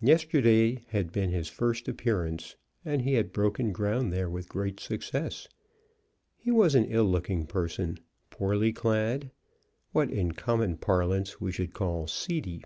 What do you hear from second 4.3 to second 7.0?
great success. He was an